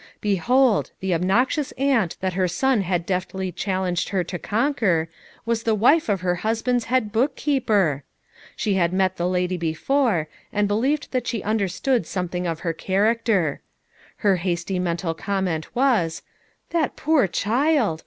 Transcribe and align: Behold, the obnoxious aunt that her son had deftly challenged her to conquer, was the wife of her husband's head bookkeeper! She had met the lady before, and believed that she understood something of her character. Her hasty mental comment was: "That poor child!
Behold, 0.19 0.89
the 0.99 1.13
obnoxious 1.13 1.73
aunt 1.73 2.17
that 2.21 2.33
her 2.33 2.47
son 2.47 2.81
had 2.81 3.05
deftly 3.05 3.51
challenged 3.51 4.09
her 4.09 4.23
to 4.23 4.39
conquer, 4.39 5.07
was 5.45 5.61
the 5.61 5.75
wife 5.75 6.09
of 6.09 6.21
her 6.21 6.37
husband's 6.37 6.85
head 6.85 7.11
bookkeeper! 7.11 8.03
She 8.55 8.73
had 8.73 8.93
met 8.93 9.17
the 9.17 9.27
lady 9.29 9.57
before, 9.57 10.27
and 10.51 10.67
believed 10.67 11.11
that 11.11 11.27
she 11.27 11.43
understood 11.43 12.07
something 12.07 12.47
of 12.47 12.61
her 12.61 12.73
character. 12.73 13.61
Her 14.15 14.37
hasty 14.37 14.79
mental 14.79 15.13
comment 15.13 15.75
was: 15.75 16.23
"That 16.71 16.95
poor 16.95 17.27
child! 17.27 17.99